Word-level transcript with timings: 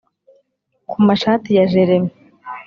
kumashati 0.89 1.49
ya 1.57 1.65
jeremy. 1.71 2.09